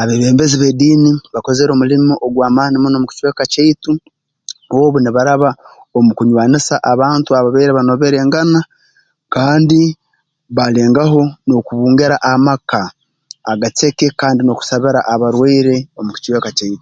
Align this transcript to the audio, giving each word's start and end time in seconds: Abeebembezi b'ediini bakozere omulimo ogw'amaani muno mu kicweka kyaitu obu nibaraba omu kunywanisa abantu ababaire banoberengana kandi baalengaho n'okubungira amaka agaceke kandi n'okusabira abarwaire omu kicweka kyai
Abeebembezi 0.00 0.56
b'ediini 0.58 1.10
bakozere 1.34 1.70
omulimo 1.72 2.14
ogw'amaani 2.26 2.76
muno 2.80 2.96
mu 3.02 3.06
kicweka 3.10 3.42
kyaitu 3.52 3.92
obu 4.82 4.98
nibaraba 5.00 5.50
omu 5.96 6.10
kunywanisa 6.16 6.74
abantu 6.92 7.28
ababaire 7.32 7.72
banoberengana 7.76 8.60
kandi 9.34 9.80
baalengaho 10.56 11.22
n'okubungira 11.46 12.16
amaka 12.32 12.80
agaceke 13.50 14.06
kandi 14.20 14.40
n'okusabira 14.42 15.00
abarwaire 15.12 15.74
omu 15.98 16.10
kicweka 16.16 16.48
kyai 16.58 16.76